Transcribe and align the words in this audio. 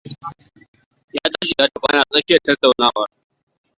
Ya 1.15 1.25
tashi 1.33 1.53
ya 1.59 1.67
tafi 1.73 1.87
ana 1.89 2.03
tsakiyar 2.09 2.41
tattaunawar. 2.45 3.09